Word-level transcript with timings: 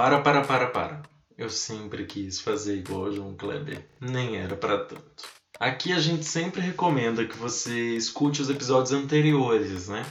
Para, 0.00 0.22
para, 0.22 0.40
para, 0.40 0.66
para. 0.68 1.02
Eu 1.36 1.50
sempre 1.50 2.06
quis 2.06 2.40
fazer 2.40 2.78
igual 2.78 3.02
o 3.02 3.12
João 3.12 3.34
Kleber. 3.34 3.86
Nem 4.00 4.38
era 4.38 4.56
para 4.56 4.78
tanto. 4.78 5.24
Aqui 5.58 5.92
a 5.92 5.98
gente 5.98 6.24
sempre 6.24 6.62
recomenda 6.62 7.26
que 7.26 7.36
você 7.36 7.96
escute 7.96 8.40
os 8.40 8.48
episódios 8.48 8.92
anteriores, 8.92 9.88
né? 9.88 10.06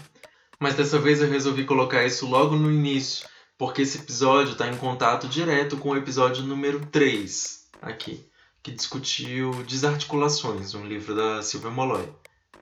Mas 0.60 0.76
dessa 0.76 1.00
vez 1.00 1.22
eu 1.22 1.28
resolvi 1.28 1.66
colocar 1.66 2.06
isso 2.06 2.28
logo 2.28 2.56
no 2.56 2.72
início, 2.72 3.28
porque 3.58 3.82
esse 3.82 3.98
episódio 3.98 4.52
está 4.52 4.68
em 4.68 4.78
contato 4.78 5.28
direto 5.28 5.76
com 5.76 5.90
o 5.90 5.98
episódio 5.98 6.44
número 6.44 6.86
3, 6.86 7.70
aqui, 7.82 8.30
que 8.62 8.70
discutiu 8.70 9.64
Desarticulações, 9.64 10.76
um 10.76 10.86
livro 10.86 11.16
da 11.16 11.42
Silvia 11.42 11.72
Molloy. 11.72 12.08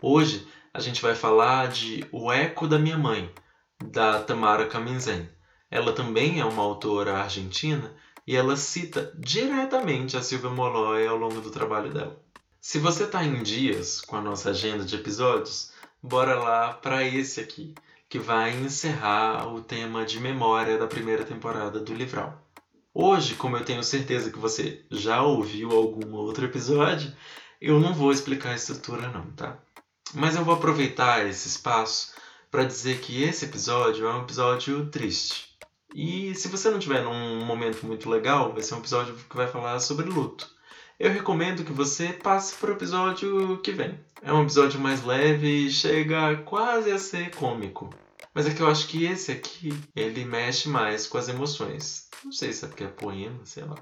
Hoje 0.01 0.47
a 0.73 0.79
gente 0.79 1.01
vai 1.01 1.13
falar 1.13 1.67
de 1.67 2.07
O 2.09 2.31
Eco 2.31 2.69
da 2.69 2.79
Minha 2.79 2.97
Mãe, 2.97 3.29
da 3.83 4.23
Tamara 4.23 4.65
Kaminzen. 4.65 5.27
Ela 5.69 5.93
também 5.93 6.39
é 6.39 6.45
uma 6.45 6.63
autora 6.63 7.17
argentina 7.17 7.93
e 8.25 8.35
ela 8.35 8.55
cita 8.55 9.11
diretamente 9.17 10.17
a 10.17 10.21
Silvia 10.21 10.49
Molloy 10.49 11.05
ao 11.07 11.17
longo 11.17 11.41
do 11.41 11.51
trabalho 11.51 11.93
dela. 11.93 12.21
Se 12.59 12.79
você 12.79 13.03
está 13.03 13.23
em 13.23 13.41
dias 13.43 14.01
com 14.01 14.15
a 14.15 14.21
nossa 14.21 14.49
agenda 14.49 14.83
de 14.83 14.95
episódios, 14.95 15.71
bora 16.01 16.35
lá 16.35 16.73
para 16.73 17.03
esse 17.03 17.39
aqui, 17.39 17.73
que 18.09 18.19
vai 18.19 18.55
encerrar 18.57 19.47
o 19.47 19.61
tema 19.61 20.05
de 20.05 20.19
memória 20.19 20.77
da 20.77 20.87
primeira 20.87 21.23
temporada 21.23 21.79
do 21.79 21.93
Livral. 21.93 22.41
Hoje, 22.93 23.35
como 23.35 23.55
eu 23.55 23.63
tenho 23.63 23.83
certeza 23.83 24.31
que 24.31 24.39
você 24.39 24.83
já 24.89 25.21
ouviu 25.21 25.71
algum 25.71 26.15
outro 26.15 26.45
episódio, 26.45 27.13
eu 27.61 27.79
não 27.79 27.93
vou 27.93 28.11
explicar 28.11 28.51
a 28.51 28.55
estrutura 28.55 29.09
não, 29.09 29.31
tá? 29.31 29.57
Mas 30.13 30.35
eu 30.35 30.43
vou 30.43 30.55
aproveitar 30.55 31.25
esse 31.25 31.47
espaço 31.47 32.13
para 32.57 32.65
dizer 32.65 33.01
que 33.01 33.21
esse 33.21 33.45
episódio 33.45 34.07
é 34.07 34.15
um 34.15 34.23
episódio 34.23 34.87
triste. 34.87 35.55
E 35.93 36.33
se 36.33 36.47
você 36.47 36.71
não 36.71 36.79
tiver 36.79 37.03
num 37.03 37.45
momento 37.45 37.85
muito 37.85 38.09
legal, 38.09 38.51
vai 38.51 38.63
ser 38.63 38.73
um 38.73 38.79
episódio 38.79 39.13
que 39.13 39.37
vai 39.37 39.45
falar 39.45 39.79
sobre 39.79 40.09
luto. 40.09 40.49
Eu 40.99 41.11
recomendo 41.11 41.63
que 41.63 41.71
você 41.71 42.07
passe 42.07 42.55
para 42.55 42.71
o 42.71 42.73
episódio 42.73 43.59
que 43.59 43.71
vem. 43.71 43.99
É 44.23 44.33
um 44.33 44.41
episódio 44.41 44.79
mais 44.79 45.05
leve 45.05 45.67
e 45.67 45.71
chega 45.71 46.37
quase 46.45 46.89
a 46.89 46.97
ser 46.97 47.29
cômico. 47.35 47.91
Mas 48.33 48.47
é 48.47 48.53
que 48.55 48.61
eu 48.63 48.67
acho 48.67 48.87
que 48.87 49.05
esse 49.05 49.31
aqui, 49.31 49.71
ele 49.95 50.25
mexe 50.25 50.67
mais 50.67 51.05
com 51.05 51.19
as 51.19 51.29
emoções. 51.29 52.09
Não 52.25 52.31
sei 52.31 52.51
se 52.53 52.65
é 52.65 52.67
porque 52.67 52.85
é 52.85 52.87
poema, 52.87 53.45
sei 53.45 53.65
lá. 53.65 53.75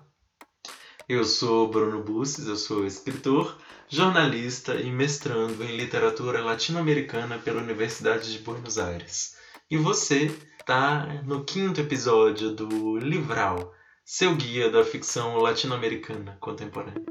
Eu 1.07 1.23
sou 1.23 1.67
Bruno 1.67 2.01
Busses, 2.01 2.47
eu 2.47 2.55
sou 2.55 2.83
escritor, 2.83 3.55
jornalista 3.87 4.73
e 4.73 4.89
mestrando 4.89 5.63
em 5.63 5.77
literatura 5.77 6.43
latino-americana 6.43 7.37
pela 7.37 7.61
Universidade 7.61 8.33
de 8.33 8.39
Buenos 8.39 8.79
Aires. 8.79 9.37
E 9.69 9.77
você 9.77 10.35
está 10.59 11.05
no 11.23 11.45
quinto 11.45 11.79
episódio 11.79 12.49
do 12.55 12.97
Livral, 12.97 13.71
seu 14.03 14.35
guia 14.35 14.67
da 14.71 14.83
ficção 14.83 15.37
latino-americana 15.37 16.39
contemporânea. 16.41 17.05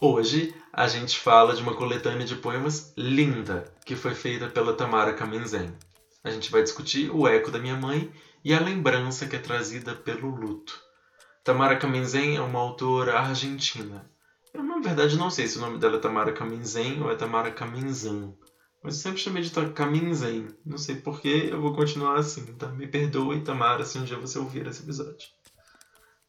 Hoje 0.00 0.54
a 0.76 0.88
gente 0.88 1.18
fala 1.18 1.54
de 1.54 1.62
uma 1.62 1.76
coletânea 1.76 2.26
de 2.26 2.34
poemas 2.34 2.92
linda 2.96 3.64
que 3.84 3.94
foi 3.94 4.12
feita 4.12 4.48
pela 4.48 4.74
Tamara 4.74 5.12
Kaminzen. 5.12 5.72
A 6.24 6.30
gente 6.30 6.50
vai 6.50 6.62
discutir 6.62 7.10
o 7.10 7.28
eco 7.28 7.50
da 7.50 7.60
minha 7.60 7.76
mãe 7.76 8.10
e 8.44 8.52
a 8.52 8.60
lembrança 8.60 9.26
que 9.26 9.36
é 9.36 9.38
trazida 9.38 9.94
pelo 9.94 10.34
luto. 10.34 10.80
Tamara 11.44 11.76
Kaminzen 11.76 12.36
é 12.36 12.40
uma 12.40 12.58
autora 12.58 13.20
argentina. 13.20 14.10
Eu, 14.52 14.64
na 14.64 14.80
verdade, 14.80 15.16
não 15.16 15.30
sei 15.30 15.46
se 15.46 15.58
o 15.58 15.60
nome 15.60 15.78
dela 15.78 15.96
é 15.96 16.00
Tamara 16.00 16.32
Kaminzen 16.32 17.02
ou 17.02 17.10
é 17.10 17.14
Tamara 17.14 17.52
Kaminzan. 17.52 18.34
Mas 18.82 18.96
eu 18.96 19.02
sempre 19.02 19.20
chamei 19.20 19.42
de 19.42 19.50
Kaminzen. 19.50 20.48
Não 20.66 20.78
sei 20.78 20.96
porquê, 20.96 21.50
eu 21.52 21.60
vou 21.60 21.74
continuar 21.74 22.18
assim, 22.18 22.44
tá? 22.54 22.68
Me 22.68 22.88
perdoe, 22.88 23.42
Tamara, 23.42 23.84
se 23.84 23.96
um 23.98 24.04
dia 24.04 24.18
você 24.18 24.38
ouvir 24.38 24.66
esse 24.66 24.82
episódio. 24.82 25.28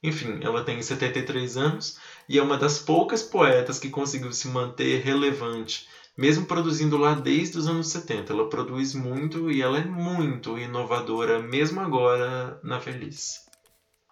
Enfim, 0.08 0.40
ela 0.42 0.64
tem 0.64 0.82
73 0.82 1.58
anos 1.58 1.98
e 2.30 2.38
é 2.38 2.44
uma 2.44 2.58
das 2.58 2.78
poucas 2.78 3.24
poetas 3.24 3.80
que 3.80 3.90
conseguiu 3.90 4.32
se 4.32 4.48
manter 4.48 5.02
relevante, 5.02 5.88
mesmo 6.16 6.46
produzindo 6.46 6.96
lá 6.96 7.16
desde 7.16 7.58
os 7.58 7.68
anos 7.68 7.88
70. 7.88 8.32
Ela 8.32 8.50
produz 8.50 8.94
muito 8.94 9.50
e 9.50 9.64
ela 9.64 9.80
é 9.80 9.84
muito 9.84 10.60
inovadora, 10.60 11.42
mesmo 11.42 11.82
agora 11.82 12.60
na 12.64 12.78
velhice. 12.78 13.40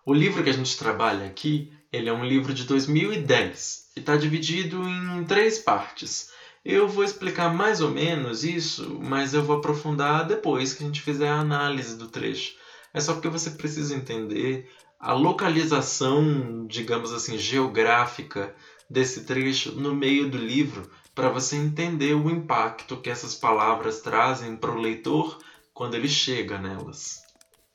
O 0.03 0.13
livro 0.13 0.43
que 0.43 0.49
a 0.49 0.53
gente 0.53 0.77
trabalha 0.77 1.27
aqui, 1.27 1.71
ele 1.91 2.09
é 2.09 2.13
um 2.13 2.25
livro 2.25 2.53
de 2.53 2.63
2010 2.63 3.91
e 3.95 3.99
está 3.99 4.17
dividido 4.17 4.81
em 4.89 5.23
três 5.25 5.59
partes. 5.59 6.31
Eu 6.65 6.87
vou 6.87 7.03
explicar 7.03 7.53
mais 7.53 7.81
ou 7.81 7.91
menos 7.91 8.43
isso, 8.43 8.99
mas 8.99 9.33
eu 9.33 9.43
vou 9.43 9.57
aprofundar 9.57 10.25
depois 10.25 10.73
que 10.73 10.83
a 10.83 10.87
gente 10.87 11.01
fizer 11.01 11.29
a 11.29 11.39
análise 11.39 11.95
do 11.97 12.07
trecho. 12.07 12.55
É 12.93 12.99
só 12.99 13.13
porque 13.13 13.29
você 13.29 13.51
precisa 13.51 13.95
entender 13.95 14.69
a 15.03 15.11
localização, 15.11 16.65
digamos 16.65 17.11
assim, 17.11 17.37
geográfica 17.37 18.55
desse 18.89 19.25
trecho 19.25 19.73
no 19.73 19.93
meio 19.93 20.31
do 20.31 20.37
livro 20.37 20.89
para 21.13 21.27
você 21.27 21.57
entender 21.57 22.13
o 22.13 22.29
impacto 22.29 22.95
que 22.95 23.09
essas 23.09 23.35
palavras 23.35 23.99
trazem 23.99 24.55
para 24.55 24.71
o 24.71 24.79
leitor 24.79 25.39
quando 25.73 25.95
ele 25.95 26.07
chega 26.07 26.57
nelas. 26.57 27.21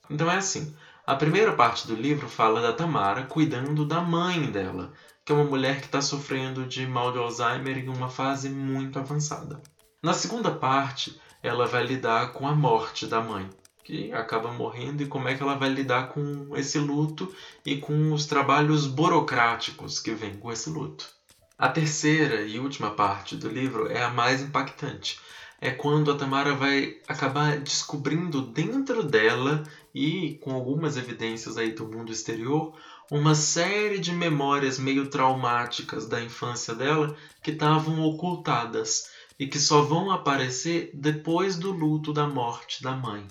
Então 0.09 0.31
é 0.31 0.37
assim: 0.37 0.75
a 1.07 1.15
primeira 1.15 1.53
parte 1.53 1.87
do 1.87 1.95
livro 1.95 2.31
fala 2.31 2.63
da 2.63 2.73
Tamara 2.73 3.25
cuidando 3.25 3.85
da 3.85 4.01
mãe 4.01 4.51
dela, 4.51 4.91
que 5.23 5.31
é 5.31 5.35
uma 5.35 5.45
mulher 5.45 5.81
que 5.81 5.87
está 5.87 6.01
sofrendo 6.01 6.65
de 6.65 6.87
mal 6.87 7.13
de 7.13 7.19
Alzheimer 7.19 7.77
em 7.77 7.91
uma 7.91 8.09
fase 8.09 8.49
muito 8.49 8.99
avançada. 8.99 9.61
Na 10.03 10.15
segunda 10.15 10.51
parte, 10.51 11.21
ela 11.43 11.67
vai 11.67 11.85
lidar 11.85 12.33
com 12.33 12.49
a 12.49 12.55
morte 12.55 13.07
da 13.07 13.21
mãe 13.21 13.51
que 13.89 14.13
acaba 14.13 14.53
morrendo 14.53 15.03
e 15.03 15.07
como 15.07 15.29
é 15.29 15.35
que 15.35 15.43
ela 15.43 15.55
vai 15.55 15.71
lidar 15.71 16.09
com 16.09 16.55
esse 16.55 16.79
luto 16.79 17.35
e 17.65 17.79
com 17.79 18.13
os 18.13 18.27
trabalhos 18.27 18.87
burocráticos 18.87 19.99
que 19.99 20.11
vêm 20.11 20.35
com 20.35 20.53
esse 20.53 20.69
luto. 20.69 21.09
A 21.57 21.71
terceira 21.71 22.43
e 22.43 22.59
última 22.59 22.91
parte 22.91 23.35
do 23.35 23.49
livro 23.49 23.91
é 23.91 24.03
a 24.03 24.11
mais 24.11 24.43
impactante. 24.43 25.19
É 25.59 25.71
quando 25.71 26.11
a 26.11 26.17
Tamara 26.17 26.55
vai 26.55 26.99
acabar 27.09 27.59
descobrindo 27.61 28.43
dentro 28.43 29.03
dela 29.03 29.63
e 29.95 30.39
com 30.43 30.53
algumas 30.53 30.99
evidências 30.99 31.57
aí 31.57 31.73
do 31.73 31.89
mundo 31.89 32.13
exterior 32.13 32.79
uma 33.11 33.35
série 33.35 33.99
de 33.99 34.13
memórias 34.13 34.79
meio 34.79 35.09
traumáticas 35.09 36.07
da 36.07 36.21
infância 36.21 36.75
dela 36.75 37.17
que 37.43 37.53
estavam 37.53 38.03
ocultadas 38.03 39.11
e 39.39 39.47
que 39.47 39.59
só 39.59 39.81
vão 39.81 40.11
aparecer 40.11 40.91
depois 40.93 41.57
do 41.57 41.73
luto 41.73 42.13
da 42.13 42.27
morte 42.27 42.83
da 42.83 42.95
mãe. 42.95 43.27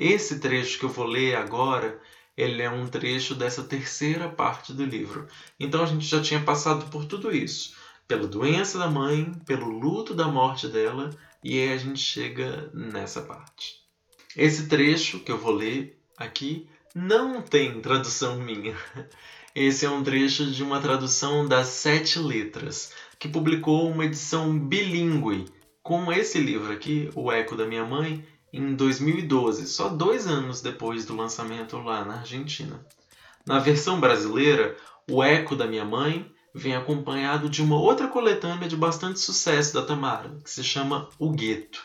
Esse 0.00 0.40
trecho 0.40 0.78
que 0.78 0.86
eu 0.86 0.88
vou 0.88 1.04
ler 1.04 1.36
agora, 1.36 2.00
ele 2.34 2.62
é 2.62 2.70
um 2.70 2.88
trecho 2.88 3.34
dessa 3.34 3.62
terceira 3.62 4.30
parte 4.30 4.72
do 4.72 4.82
livro. 4.82 5.28
Então 5.60 5.82
a 5.82 5.86
gente 5.86 6.06
já 6.06 6.22
tinha 6.22 6.40
passado 6.40 6.86
por 6.86 7.04
tudo 7.04 7.30
isso, 7.30 7.74
pela 8.08 8.26
doença 8.26 8.78
da 8.78 8.88
mãe, 8.88 9.30
pelo 9.44 9.68
luto 9.68 10.14
da 10.14 10.26
morte 10.26 10.68
dela, 10.68 11.10
e 11.44 11.60
aí 11.60 11.74
a 11.74 11.76
gente 11.76 12.00
chega 12.00 12.70
nessa 12.72 13.20
parte. 13.20 13.74
Esse 14.34 14.68
trecho 14.68 15.20
que 15.20 15.30
eu 15.30 15.36
vou 15.36 15.52
ler 15.52 16.00
aqui 16.16 16.66
não 16.94 17.42
tem 17.42 17.78
tradução 17.82 18.40
minha. 18.40 18.74
Esse 19.54 19.84
é 19.84 19.90
um 19.90 20.02
trecho 20.02 20.50
de 20.50 20.62
uma 20.62 20.80
tradução 20.80 21.46
das 21.46 21.66
Sete 21.66 22.18
Letras, 22.18 22.94
que 23.18 23.28
publicou 23.28 23.90
uma 23.90 24.06
edição 24.06 24.58
bilíngue 24.58 25.44
com 25.82 26.10
esse 26.10 26.38
livro 26.38 26.72
aqui, 26.72 27.10
O 27.14 27.30
Eco 27.30 27.54
da 27.54 27.66
Minha 27.66 27.84
Mãe, 27.84 28.24
em 28.52 28.74
2012, 28.74 29.66
só 29.66 29.88
dois 29.88 30.26
anos 30.26 30.60
depois 30.60 31.04
do 31.04 31.16
lançamento 31.16 31.78
lá 31.78 32.04
na 32.04 32.18
Argentina. 32.18 32.84
Na 33.46 33.58
versão 33.58 34.00
brasileira, 34.00 34.76
O 35.08 35.22
Eco 35.22 35.56
da 35.56 35.66
Minha 35.66 35.84
Mãe 35.84 36.30
vem 36.54 36.74
acompanhado 36.74 37.48
de 37.48 37.62
uma 37.62 37.80
outra 37.80 38.08
coletânea 38.08 38.68
de 38.68 38.76
bastante 38.76 39.20
sucesso 39.20 39.74
da 39.74 39.82
Tamara, 39.82 40.36
que 40.42 40.50
se 40.50 40.64
chama 40.64 41.08
O 41.18 41.30
Gueto, 41.30 41.82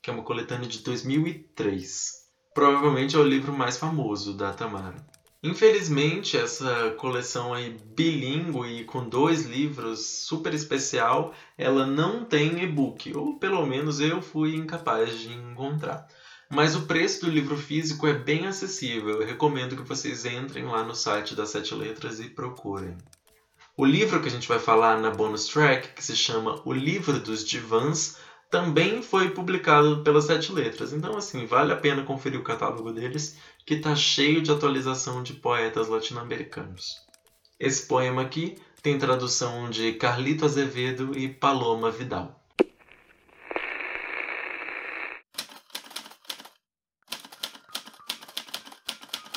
que 0.00 0.10
é 0.10 0.12
uma 0.12 0.22
coletânea 0.22 0.68
de 0.68 0.78
2003. 0.78 2.24
Provavelmente 2.54 3.14
é 3.14 3.18
o 3.18 3.24
livro 3.24 3.52
mais 3.52 3.76
famoso 3.76 4.34
da 4.34 4.52
Tamara. 4.52 4.96
Infelizmente, 5.46 6.36
essa 6.36 6.90
coleção 6.98 7.54
aí 7.54 7.70
bilíngue 7.70 8.80
e 8.80 8.84
com 8.84 9.08
dois 9.08 9.46
livros 9.46 10.04
super 10.04 10.52
especial, 10.52 11.32
ela 11.56 11.86
não 11.86 12.24
tem 12.24 12.64
e-book, 12.64 13.16
ou 13.16 13.38
pelo 13.38 13.64
menos 13.64 14.00
eu 14.00 14.20
fui 14.20 14.56
incapaz 14.56 15.16
de 15.20 15.32
encontrar. 15.32 16.08
Mas 16.50 16.74
o 16.74 16.82
preço 16.82 17.24
do 17.24 17.30
livro 17.30 17.56
físico 17.56 18.08
é 18.08 18.12
bem 18.12 18.48
acessível. 18.48 19.20
Eu 19.20 19.26
recomendo 19.26 19.76
que 19.76 19.88
vocês 19.88 20.24
entrem 20.24 20.64
lá 20.64 20.82
no 20.82 20.96
site 20.96 21.36
das 21.36 21.50
Sete 21.50 21.76
Letras 21.76 22.18
e 22.18 22.28
procurem. 22.28 22.96
O 23.76 23.84
livro 23.84 24.20
que 24.20 24.26
a 24.26 24.30
gente 24.30 24.48
vai 24.48 24.58
falar 24.58 25.00
na 25.00 25.10
bonus 25.10 25.46
track, 25.46 25.94
que 25.94 26.02
se 26.02 26.16
chama 26.16 26.60
O 26.64 26.72
Livro 26.72 27.20
dos 27.20 27.44
Divãs, 27.44 28.16
também 28.50 29.02
foi 29.02 29.30
publicado 29.30 30.02
pelas 30.02 30.24
Sete 30.24 30.52
Letras. 30.52 30.92
Então, 30.92 31.16
assim, 31.16 31.46
vale 31.46 31.72
a 31.72 31.76
pena 31.76 32.02
conferir 32.02 32.38
o 32.38 32.44
catálogo 32.44 32.92
deles, 32.92 33.38
que 33.64 33.74
está 33.74 33.94
cheio 33.94 34.42
de 34.42 34.52
atualização 34.52 35.22
de 35.22 35.34
poetas 35.34 35.88
latino-americanos. 35.88 36.96
Esse 37.58 37.86
poema 37.86 38.22
aqui 38.22 38.56
tem 38.82 38.98
tradução 38.98 39.68
de 39.70 39.94
Carlito 39.94 40.44
Azevedo 40.44 41.16
e 41.16 41.28
Paloma 41.28 41.90
Vidal. 41.90 42.40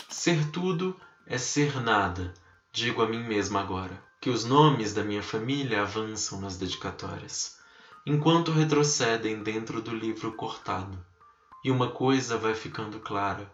Ser 0.10 0.52
tudo 0.52 1.00
é 1.26 1.38
ser 1.38 1.82
nada, 1.82 2.34
digo 2.72 3.02
a 3.02 3.08
mim 3.08 3.24
mesma 3.24 3.62
agora, 3.62 4.04
que 4.22 4.30
os 4.30 4.44
nomes 4.44 4.94
da 4.94 5.04
minha 5.04 5.24
família 5.24 5.82
avançam 5.82 6.42
nas 6.42 6.58
dedicatórias, 6.58 7.59
enquanto 8.10 8.52
retrocedem 8.52 9.44
dentro 9.44 9.84
do 9.84 9.96
livro 9.96 10.32
cortado, 10.32 10.98
e 11.64 11.70
uma 11.70 11.92
coisa 11.92 12.40
vai 12.40 12.56
ficando 12.56 13.00
clara: 13.00 13.48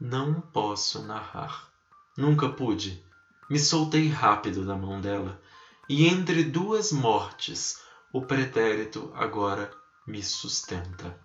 não 0.00 0.40
posso 0.40 1.02
narrar. 1.02 1.68
Nunca 2.16 2.48
pude. 2.48 3.04
Me 3.50 3.58
soltei 3.58 4.08
rápido 4.08 4.64
da 4.64 4.74
mão 4.74 5.02
dela, 5.02 5.38
e 5.86 6.06
entre 6.06 6.42
duas 6.42 6.92
mortes, 6.92 7.82
o 8.10 8.22
pretérito 8.22 9.12
agora 9.14 9.70
me 10.06 10.22
sustenta. 10.22 11.20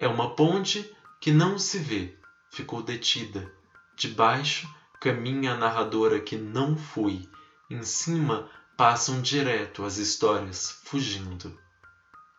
É 0.00 0.08
uma 0.08 0.34
ponte 0.34 0.92
que 1.20 1.30
não 1.30 1.56
se 1.56 1.78
vê, 1.78 2.18
ficou 2.50 2.82
detida 2.82 3.48
de 3.94 4.08
baixo 4.08 4.68
caminha 5.00 5.52
a 5.52 5.56
narradora 5.56 6.18
que 6.18 6.36
não 6.36 6.76
fui. 6.76 7.28
Em 7.70 7.84
cima 7.84 8.50
passam 8.76 9.22
direto 9.22 9.84
as 9.84 9.98
histórias, 9.98 10.80
fugindo. 10.84 11.56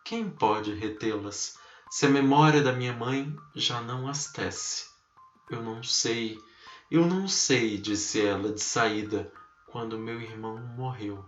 Quem 0.04 0.28
pode 0.28 0.74
retê-las 0.74 1.58
se 1.90 2.06
a 2.06 2.10
memória 2.10 2.62
da 2.62 2.72
minha 2.72 2.92
mãe 2.92 3.34
já 3.54 3.80
não 3.80 4.06
as 4.06 4.30
tece? 4.30 4.86
Eu 5.50 5.62
não 5.62 5.82
sei, 5.82 6.38
eu 6.90 7.06
não 7.06 7.26
sei, 7.26 7.78
disse 7.78 8.20
ela 8.24 8.52
de 8.52 8.60
saída 8.60 9.32
quando 9.66 9.98
meu 9.98 10.20
irmão 10.20 10.58
morreu. 10.76 11.24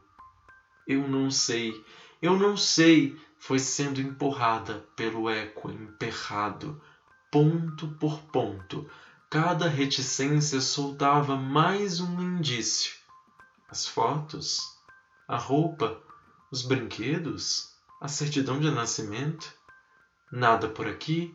Eu 0.86 1.08
não 1.08 1.30
sei, 1.30 1.72
eu 2.20 2.38
não 2.38 2.56
sei, 2.56 3.18
foi 3.38 3.58
sendo 3.58 4.00
empurrada 4.00 4.86
pelo 4.94 5.28
eco 5.28 5.70
emperrado, 5.70 6.80
ponto 7.32 7.88
por 7.98 8.20
ponto, 8.24 8.88
Cada 9.28 9.68
reticência 9.68 10.60
soltava 10.60 11.36
mais 11.36 12.00
um 12.00 12.22
indício. 12.22 12.94
As 13.68 13.84
fotos, 13.84 14.60
a 15.26 15.36
roupa, 15.36 16.00
os 16.48 16.62
brinquedos, 16.62 17.75
a 18.00 18.08
certidão 18.08 18.60
de 18.60 18.70
nascimento. 18.70 19.52
Nada 20.30 20.68
por 20.68 20.86
aqui, 20.86 21.34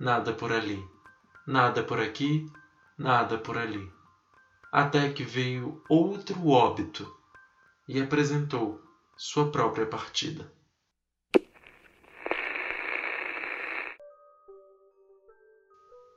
nada 0.00 0.32
por 0.32 0.52
ali, 0.52 0.82
nada 1.46 1.82
por 1.82 2.00
aqui, 2.00 2.50
nada 2.98 3.38
por 3.38 3.58
ali. 3.58 3.90
Até 4.72 5.12
que 5.12 5.22
veio 5.22 5.82
outro 5.88 6.48
óbito 6.48 7.14
e 7.86 8.00
apresentou 8.00 8.82
sua 9.16 9.50
própria 9.50 9.86
partida. 9.86 10.50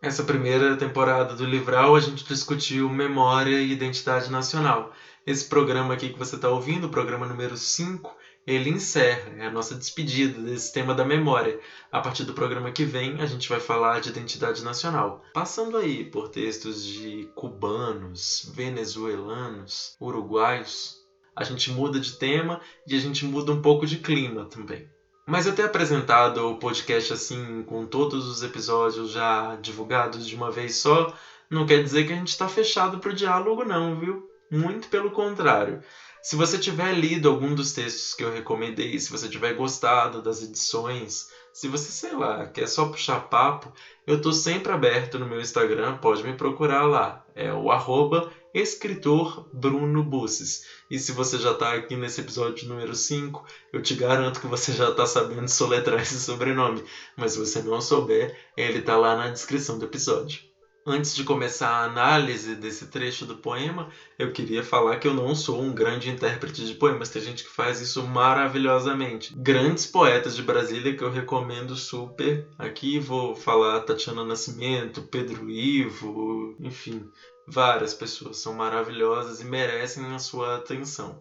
Essa 0.01 0.23
primeira 0.23 0.77
temporada 0.77 1.33
do 1.33 1.45
Livral 1.45 1.95
a 1.95 1.99
gente 1.99 2.23
discutiu 2.25 2.87
memória 2.89 3.59
e 3.59 3.71
identidade 3.71 4.31
nacional. 4.31 4.93
Esse 5.25 5.49
programa 5.49 5.95
aqui 5.95 6.09
que 6.09 6.19
você 6.19 6.35
está 6.35 6.47
ouvindo, 6.47 6.85
o 6.85 6.91
programa 6.91 7.25
número 7.25 7.57
5, 7.57 8.15
ele 8.45 8.69
encerra, 8.69 9.33
é 9.37 9.47
a 9.47 9.51
nossa 9.51 9.73
despedida 9.73 10.39
desse 10.39 10.71
tema 10.71 10.93
da 10.93 11.03
memória. 11.03 11.59
A 11.91 11.99
partir 11.99 12.25
do 12.25 12.33
programa 12.33 12.71
que 12.71 12.85
vem, 12.85 13.19
a 13.19 13.25
gente 13.25 13.49
vai 13.49 13.59
falar 13.59 13.99
de 13.99 14.09
identidade 14.09 14.63
nacional. 14.63 15.23
Passando 15.33 15.77
aí 15.77 16.03
por 16.03 16.29
textos 16.29 16.83
de 16.83 17.27
cubanos, 17.35 18.51
venezuelanos, 18.53 19.95
uruguaios, 19.99 20.95
a 21.35 21.43
gente 21.43 21.71
muda 21.71 21.99
de 21.99 22.13
tema 22.13 22.61
e 22.87 22.95
a 22.95 22.99
gente 22.99 23.25
muda 23.25 23.51
um 23.51 23.61
pouco 23.61 23.85
de 23.85 23.97
clima 23.97 24.45
também. 24.45 24.87
Mas 25.27 25.47
eu 25.47 25.55
ter 25.55 25.63
apresentado 25.63 26.37
o 26.47 26.59
podcast 26.59 27.13
assim, 27.13 27.63
com 27.63 27.83
todos 27.87 28.27
os 28.27 28.43
episódios 28.43 29.09
já 29.09 29.55
divulgados 29.55 30.27
de 30.27 30.35
uma 30.35 30.51
vez 30.51 30.75
só, 30.75 31.11
não 31.49 31.65
quer 31.65 31.81
dizer 31.81 32.05
que 32.05 32.13
a 32.13 32.15
gente 32.15 32.29
está 32.29 32.47
fechado 32.47 32.99
para 32.99 33.09
o 33.09 33.15
diálogo, 33.15 33.65
não, 33.65 33.99
viu? 33.99 34.29
Muito 34.51 34.87
pelo 34.87 35.09
contrário. 35.09 35.81
Se 36.27 36.35
você 36.35 36.57
tiver 36.57 36.91
lido 36.91 37.29
algum 37.29 37.53
dos 37.53 37.71
textos 37.71 38.15
que 38.15 38.23
eu 38.23 38.31
recomendei, 38.31 38.97
se 38.97 39.11
você 39.11 39.29
tiver 39.29 39.53
gostado 39.53 40.23
das 40.23 40.41
edições, 40.41 41.27
se 41.53 41.67
você, 41.67 41.91
sei 41.91 42.15
lá, 42.15 42.47
quer 42.47 42.67
só 42.67 42.87
puxar 42.87 43.29
papo, 43.29 43.71
eu 44.07 44.19
tô 44.19 44.33
sempre 44.33 44.71
aberto 44.71 45.19
no 45.19 45.27
meu 45.27 45.39
Instagram, 45.39 45.99
pode 45.99 46.23
me 46.23 46.33
procurar 46.33 46.87
lá. 46.87 47.23
É 47.35 47.53
o 47.53 47.69
arroba 47.69 48.27
escritor 48.55 49.47
Bruno 49.53 50.01
Busses. 50.01 50.61
E 50.89 50.97
se 50.97 51.11
você 51.11 51.37
já 51.37 51.51
está 51.51 51.75
aqui 51.75 51.95
nesse 51.95 52.21
episódio 52.21 52.67
número 52.67 52.95
5, 52.95 53.43
eu 53.71 53.79
te 53.79 53.93
garanto 53.93 54.41
que 54.41 54.47
você 54.47 54.73
já 54.73 54.89
está 54.89 55.05
sabendo 55.05 55.47
soletrar 55.47 56.01
esse 56.01 56.19
sobrenome. 56.19 56.83
Mas 57.15 57.33
se 57.33 57.37
você 57.37 57.61
não 57.61 57.79
souber, 57.79 58.35
ele 58.57 58.79
está 58.79 58.97
lá 58.97 59.15
na 59.15 59.29
descrição 59.29 59.77
do 59.77 59.85
episódio. 59.85 60.41
Antes 60.87 61.15
de 61.15 61.23
começar 61.23 61.67
a 61.67 61.85
análise 61.85 62.53
desse 62.53 62.85
trecho 62.85 63.25
do 63.25 63.37
poema, 63.37 63.89
eu 64.19 64.31
queria 64.31 64.61
falar 64.61 64.99
que 64.99 65.07
eu 65.07 65.15
não 65.15 65.33
sou 65.33 65.59
um 65.59 65.73
grande 65.73 66.11
intérprete 66.11 66.63
de 66.63 66.75
poemas. 66.75 67.09
Tem 67.09 67.23
gente 67.23 67.43
que 67.43 67.49
faz 67.49 67.81
isso 67.81 68.03
maravilhosamente. 68.03 69.33
Grandes 69.35 69.87
poetas 69.87 70.35
de 70.35 70.43
Brasília 70.43 70.95
que 70.95 71.03
eu 71.03 71.09
recomendo 71.09 71.75
super. 71.75 72.47
Aqui 72.59 72.99
vou 72.99 73.35
falar 73.35 73.79
Tatiana 73.79 74.23
Nascimento, 74.23 75.01
Pedro 75.01 75.49
Ivo, 75.49 76.55
enfim, 76.59 77.03
várias 77.47 77.95
pessoas 77.95 78.37
são 78.37 78.53
maravilhosas 78.53 79.41
e 79.41 79.45
merecem 79.45 80.05
a 80.13 80.19
sua 80.19 80.57
atenção. 80.57 81.19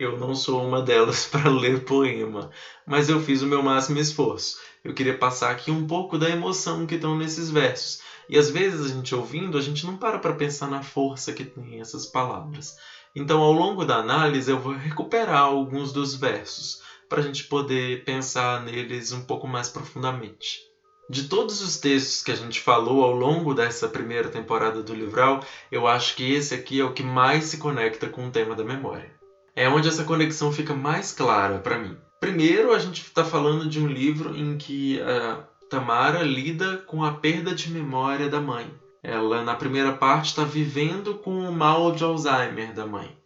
Eu 0.00 0.18
não 0.18 0.34
sou 0.34 0.66
uma 0.66 0.82
delas 0.82 1.26
para 1.30 1.48
ler 1.48 1.84
poema, 1.84 2.50
mas 2.84 3.08
eu 3.08 3.20
fiz 3.20 3.40
o 3.40 3.46
meu 3.46 3.62
máximo 3.62 4.00
esforço. 4.00 4.58
Eu 4.82 4.92
queria 4.92 5.16
passar 5.16 5.52
aqui 5.52 5.70
um 5.70 5.86
pouco 5.86 6.18
da 6.18 6.28
emoção 6.28 6.88
que 6.88 6.96
estão 6.96 7.16
nesses 7.16 7.48
versos 7.50 8.04
e 8.28 8.38
às 8.38 8.50
vezes 8.50 8.84
a 8.84 8.94
gente 8.94 9.14
ouvindo, 9.14 9.56
a 9.56 9.60
gente 9.60 9.86
não 9.86 9.96
para 9.96 10.18
para 10.18 10.34
pensar 10.34 10.68
na 10.68 10.82
força 10.82 11.32
que 11.32 11.44
tem 11.44 11.80
essas 11.80 12.06
palavras. 12.06 12.76
Então, 13.14 13.40
ao 13.40 13.52
longo 13.52 13.84
da 13.84 13.96
análise, 13.96 14.50
eu 14.50 14.60
vou 14.60 14.74
recuperar 14.74 15.40
alguns 15.40 15.92
dos 15.92 16.14
versos 16.14 16.82
para 17.08 17.20
a 17.20 17.22
gente 17.22 17.44
poder 17.44 18.04
pensar 18.04 18.62
neles 18.62 19.12
um 19.12 19.22
pouco 19.22 19.46
mais 19.46 19.68
profundamente. 19.68 20.60
De 21.08 21.28
todos 21.28 21.62
os 21.62 21.76
textos 21.78 22.22
que 22.22 22.32
a 22.32 22.36
gente 22.36 22.60
falou 22.60 23.04
ao 23.04 23.12
longo 23.12 23.54
dessa 23.54 23.88
primeira 23.88 24.28
temporada 24.28 24.82
do 24.82 24.92
Livral, 24.92 25.40
eu 25.70 25.86
acho 25.86 26.16
que 26.16 26.32
esse 26.32 26.52
aqui 26.52 26.80
é 26.80 26.84
o 26.84 26.92
que 26.92 27.02
mais 27.02 27.44
se 27.44 27.58
conecta 27.58 28.08
com 28.08 28.26
o 28.26 28.30
tema 28.30 28.56
da 28.56 28.64
memória. 28.64 29.14
É 29.54 29.68
onde 29.68 29.88
essa 29.88 30.04
conexão 30.04 30.52
fica 30.52 30.74
mais 30.74 31.12
clara 31.12 31.58
para 31.58 31.78
mim. 31.78 31.96
Primeiro, 32.20 32.72
a 32.72 32.78
gente 32.78 33.02
está 33.02 33.24
falando 33.24 33.68
de 33.68 33.78
um 33.78 33.86
livro 33.86 34.36
em 34.36 34.58
que 34.58 34.98
uh, 35.00 35.44
Tamara 35.68 36.22
lida 36.22 36.78
com 36.86 37.04
a 37.04 37.10
perda 37.12 37.52
de 37.52 37.70
memória 37.70 38.28
da 38.28 38.40
mãe. 38.40 38.72
Ela, 39.02 39.42
na 39.42 39.54
primeira 39.54 39.92
parte, 39.92 40.26
está 40.26 40.44
vivendo 40.44 41.14
com 41.14 41.40
o 41.40 41.52
mal 41.52 41.92
de 41.92 42.04
Alzheimer 42.04 42.72
da 42.72 42.86
mãe. 42.86 43.16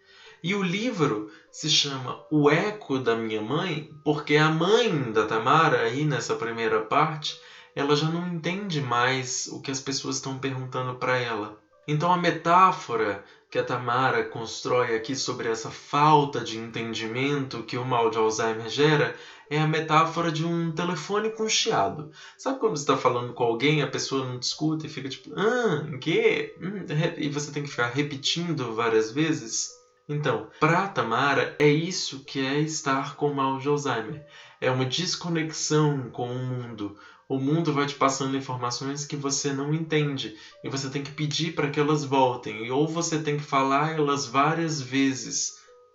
E 0.42 0.54
o 0.54 0.62
livro 0.62 1.30
se 1.50 1.68
chama 1.68 2.18
O 2.30 2.50
Eco 2.50 2.98
da 2.98 3.14
Minha 3.14 3.42
Mãe, 3.42 3.90
porque 4.02 4.36
a 4.36 4.48
mãe 4.48 5.12
da 5.12 5.26
Tamara, 5.26 5.82
aí 5.82 6.04
nessa 6.06 6.34
primeira 6.34 6.80
parte, 6.80 7.38
ela 7.76 7.94
já 7.94 8.08
não 8.08 8.26
entende 8.26 8.80
mais 8.80 9.46
o 9.52 9.60
que 9.60 9.70
as 9.70 9.80
pessoas 9.80 10.16
estão 10.16 10.38
perguntando 10.38 10.94
para 10.94 11.18
ela. 11.18 11.58
Então 11.86 12.10
a 12.10 12.16
metáfora 12.16 13.22
que 13.50 13.58
a 13.58 13.64
Tamara 13.64 14.22
constrói 14.22 14.94
aqui 14.94 15.14
sobre 15.14 15.48
essa 15.48 15.70
falta 15.70 16.40
de 16.40 16.56
entendimento 16.56 17.64
que 17.64 17.76
o 17.76 17.84
mal 17.84 18.08
de 18.08 18.16
Alzheimer 18.16 18.68
gera 18.68 19.14
é 19.50 19.60
a 19.60 19.66
metáfora 19.66 20.30
de 20.30 20.46
um 20.46 20.72
telefone 20.72 21.30
com 21.30 21.48
chiado. 21.48 22.08
Sabe 22.38 22.60
quando 22.60 22.76
você 22.76 22.84
está 22.84 22.96
falando 22.96 23.34
com 23.34 23.42
alguém, 23.42 23.82
a 23.82 23.90
pessoa 23.90 24.24
não 24.24 24.38
te 24.38 24.44
escuta 24.44 24.86
e 24.86 24.88
fica 24.88 25.08
tipo, 25.08 25.34
ah, 25.36 25.84
quê? 26.00 26.54
Hum, 26.60 26.86
e 27.16 27.28
você 27.28 27.50
tem 27.50 27.64
que 27.64 27.68
ficar 27.68 27.88
repetindo 27.88 28.72
várias 28.72 29.10
vezes? 29.10 29.68
Então, 30.08 30.48
para 30.58 30.88
Tamara, 30.88 31.56
é 31.58 31.68
isso 31.68 32.24
que 32.24 32.40
é 32.40 32.60
estar 32.60 33.16
com 33.16 33.32
mal 33.32 33.58
de 33.58 33.68
Alzheimer. 33.68 34.24
É 34.60 34.70
uma 34.70 34.84
desconexão 34.84 36.10
com 36.10 36.28
o 36.32 36.38
mundo, 36.38 36.96
o 37.30 37.38
mundo 37.38 37.72
vai 37.72 37.86
te 37.86 37.94
passando 37.94 38.36
informações 38.36 39.04
que 39.04 39.14
você 39.14 39.52
não 39.52 39.72
entende 39.72 40.34
e 40.64 40.68
você 40.68 40.90
tem 40.90 41.00
que 41.00 41.12
pedir 41.12 41.54
para 41.54 41.70
que 41.70 41.78
elas 41.78 42.04
voltem, 42.04 42.68
ou 42.72 42.88
você 42.88 43.22
tem 43.22 43.36
que 43.36 43.44
falar 43.44 43.94
elas 43.94 44.26
várias 44.26 44.80
vezes. 44.80 45.52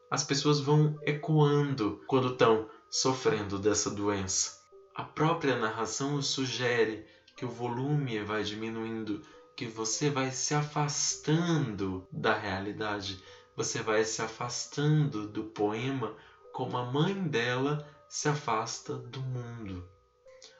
As 0.09 0.24
pessoas 0.24 0.62
vão 0.62 0.95
ecoando 1.05 2.00
quando 2.07 2.29
estão 2.29 2.69
sofrendo 2.95 3.59
dessa 3.59 3.89
doença. 3.89 4.57
A 4.95 5.03
própria 5.03 5.57
narração 5.57 6.21
sugere 6.21 7.05
que 7.35 7.43
o 7.43 7.49
volume 7.49 8.23
vai 8.23 8.41
diminuindo, 8.41 9.21
que 9.53 9.65
você 9.65 10.09
vai 10.09 10.31
se 10.31 10.53
afastando 10.53 12.07
da 12.09 12.33
realidade, 12.33 13.21
você 13.53 13.81
vai 13.81 14.05
se 14.05 14.21
afastando 14.21 15.27
do 15.27 15.43
poema 15.43 16.15
como 16.53 16.77
a 16.77 16.85
mãe 16.89 17.13
dela 17.27 17.85
se 18.07 18.29
afasta 18.29 18.95
do 18.95 19.19
mundo. 19.19 19.85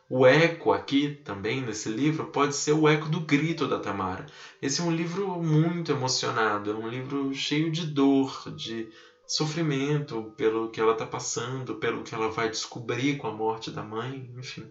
O 0.10 0.28
eco 0.28 0.74
aqui 0.74 1.22
também 1.24 1.62
nesse 1.62 1.88
livro 1.88 2.26
pode 2.28 2.54
ser 2.54 2.74
o 2.74 2.86
eco 2.86 3.08
do 3.08 3.22
grito 3.22 3.66
da 3.66 3.80
Tamara. 3.80 4.26
Esse 4.62 4.82
é 4.82 4.84
um 4.84 4.92
livro 4.92 5.42
muito 5.42 5.90
emocionado, 5.90 6.70
é 6.70 6.76
um 6.76 6.90
livro 6.90 7.34
cheio 7.34 7.72
de 7.72 7.86
dor, 7.86 8.54
de 8.54 8.90
sofrimento, 9.28 10.34
pelo 10.38 10.70
que 10.70 10.80
ela 10.80 10.94
está 10.94 11.06
passando, 11.06 11.76
pelo 11.76 12.04
que 12.04 12.14
ela 12.14 12.30
vai 12.30 12.50
descobrir 12.50 13.18
com 13.18 13.28
a 13.28 13.34
morte 13.34 13.72
da 13.72 13.84
mãe, 13.84 14.32
enfim. 14.38 14.70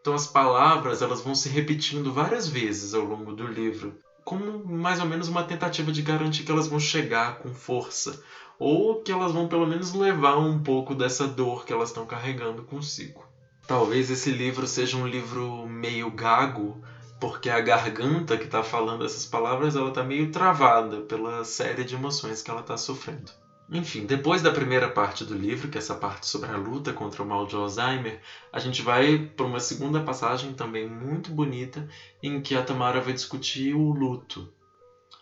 Então 0.00 0.14
as 0.14 0.26
palavras 0.26 1.00
elas 1.00 1.20
vão 1.20 1.34
se 1.34 1.48
repetindo 1.48 2.12
várias 2.12 2.48
vezes 2.48 2.94
ao 2.94 3.04
longo 3.04 3.32
do 3.32 3.46
livro, 3.46 3.96
como 4.24 4.64
mais 4.64 5.00
ou 5.00 5.06
menos 5.06 5.28
uma 5.28 5.44
tentativa 5.44 5.92
de 5.92 6.02
garantir 6.02 6.44
que 6.44 6.50
elas 6.50 6.68
vão 6.68 6.80
chegar 6.80 7.38
com 7.38 7.54
força, 7.54 8.22
ou 8.58 9.02
que 9.02 9.10
elas 9.10 9.32
vão 9.32 9.48
pelo 9.48 9.66
menos 9.66 9.92
levar 9.92 10.38
um 10.38 10.62
pouco 10.62 10.94
dessa 10.94 11.26
dor 11.26 11.64
que 11.64 11.72
elas 11.72 11.88
estão 11.88 12.06
carregando 12.06 12.64
consigo. 12.64 13.24
Talvez 13.66 14.10
esse 14.10 14.30
livro 14.30 14.66
seja 14.66 14.96
um 14.96 15.06
livro 15.06 15.66
meio 15.66 16.10
gago, 16.10 16.82
porque 17.20 17.48
a 17.48 17.60
garganta 17.60 18.36
que 18.36 18.44
está 18.44 18.62
falando 18.62 19.04
essas 19.04 19.24
palavras 19.24 19.76
ela 19.76 19.88
está 19.88 20.02
meio 20.02 20.32
travada 20.32 21.02
pela 21.02 21.44
série 21.44 21.84
de 21.84 21.94
emoções 21.94 22.42
que 22.42 22.50
ela 22.50 22.60
está 22.60 22.76
sofrendo. 22.76 23.41
Enfim, 23.74 24.04
depois 24.04 24.42
da 24.42 24.50
primeira 24.50 24.86
parte 24.86 25.24
do 25.24 25.32
livro, 25.32 25.66
que 25.68 25.78
é 25.78 25.80
essa 25.80 25.94
parte 25.94 26.26
sobre 26.26 26.50
a 26.50 26.58
luta 26.58 26.92
contra 26.92 27.22
o 27.22 27.26
mal 27.26 27.46
de 27.46 27.56
Alzheimer, 27.56 28.20
a 28.52 28.58
gente 28.58 28.82
vai 28.82 29.18
para 29.18 29.46
uma 29.46 29.60
segunda 29.60 29.98
passagem 30.02 30.52
também 30.52 30.86
muito 30.86 31.30
bonita, 31.30 31.88
em 32.22 32.42
que 32.42 32.54
a 32.54 32.62
Tamara 32.62 33.00
vai 33.00 33.14
discutir 33.14 33.74
o 33.74 33.90
luto. 33.94 34.46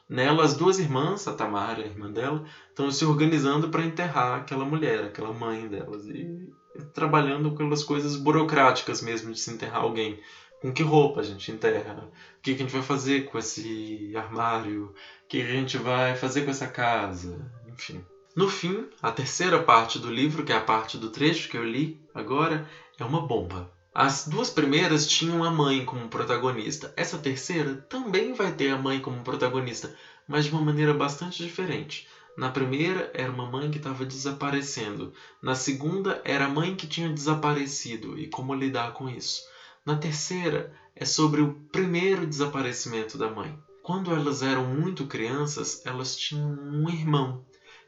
Nela, 0.09 0.43
as 0.43 0.57
duas 0.57 0.81
irmãs, 0.81 1.29
a 1.29 1.33
Tamara 1.33 1.81
e 1.81 1.85
a 1.85 1.87
irmã 1.87 2.11
dela, 2.11 2.45
estão 2.69 2.91
se 2.91 3.05
organizando 3.05 3.69
para 3.69 3.85
enterrar 3.85 4.41
aquela 4.41 4.65
mulher, 4.65 5.05
aquela 5.05 5.33
mãe 5.33 5.69
delas, 5.69 6.09
e 6.09 6.53
trabalhando 6.93 7.51
aquelas 7.51 7.85
coisas 7.85 8.17
burocráticas 8.17 9.01
mesmo 9.01 9.33
de 9.33 9.39
se 9.39 9.53
enterrar 9.53 9.83
alguém. 9.83 10.19
Com 10.61 10.73
que 10.73 10.83
roupa 10.83 11.21
a 11.21 11.23
gente 11.23 11.53
enterra? 11.53 12.11
O 12.39 12.43
que 12.43 12.51
a 12.51 12.57
gente 12.57 12.73
vai 12.73 12.83
fazer 12.83 13.27
com 13.27 13.39
esse 13.39 14.13
armário? 14.17 14.87
O 14.87 15.29
que 15.29 15.41
a 15.41 15.47
gente 15.47 15.79
vai 15.79 16.17
fazer 16.17 16.43
com 16.43 16.51
essa 16.51 16.67
casa? 16.67 17.49
Enfim. 17.69 18.05
No 18.35 18.49
fim, 18.49 18.87
a 19.03 19.11
terceira 19.11 19.61
parte 19.61 19.99
do 19.99 20.09
livro, 20.09 20.45
que 20.45 20.53
é 20.53 20.57
a 20.57 20.61
parte 20.61 20.97
do 20.97 21.11
trecho 21.11 21.49
que 21.49 21.57
eu 21.57 21.65
li 21.65 22.01
agora, 22.15 22.65
é 22.97 23.05
uma 23.05 23.21
bomba. 23.21 23.69
As 23.93 24.29
duas 24.29 24.49
primeiras 24.49 25.09
tinham 25.09 25.43
a 25.43 25.51
mãe 25.51 25.85
como 25.85 26.09
protagonista. 26.09 26.93
Essa 26.97 27.19
terceira 27.19 27.75
também 27.89 28.33
vai 28.33 28.53
ter 28.53 28.71
a 28.71 28.79
mãe 28.79 29.01
como 29.01 29.25
protagonista, 29.25 29.93
mas 30.29 30.45
de 30.45 30.53
uma 30.53 30.61
maneira 30.61 30.95
bastante 30.95 31.43
diferente. 31.43 32.07
Na 32.37 32.49
primeira 32.49 33.11
era 33.13 33.33
uma 33.33 33.47
mãe 33.47 33.69
que 33.69 33.79
estava 33.79 34.05
desaparecendo. 34.05 35.13
Na 35.43 35.57
segunda 35.57 36.23
era 36.25 36.45
a 36.45 36.49
mãe 36.49 36.77
que 36.77 36.87
tinha 36.87 37.11
desaparecido 37.11 38.17
e 38.17 38.29
como 38.29 38.55
lidar 38.55 38.93
com 38.93 39.09
isso. 39.09 39.43
Na 39.85 39.97
terceira 39.97 40.73
é 40.95 41.05
sobre 41.05 41.41
o 41.41 41.55
primeiro 41.73 42.25
desaparecimento 42.25 43.19
da 43.19 43.29
mãe. 43.29 43.59
Quando 43.83 44.13
elas 44.13 44.41
eram 44.41 44.65
muito 44.65 45.05
crianças, 45.05 45.83
elas 45.85 46.15
tinham 46.15 46.49
um 46.49 46.89
irmão 46.89 47.45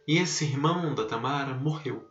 e 0.07 0.19
esse 0.19 0.45
irmão 0.45 0.95
da 0.95 1.05
Tamara 1.05 1.55
morreu. 1.55 2.09